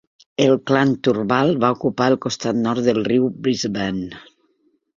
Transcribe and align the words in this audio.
El 0.45 0.53
clan 0.69 0.93
Turrbal 1.07 1.53
va 1.65 1.71
ocupar 1.75 2.09
el 2.13 2.17
costat 2.25 2.59
nord 2.63 2.89
del 2.89 3.05
riu 3.11 3.31
Brisbane. 3.45 4.21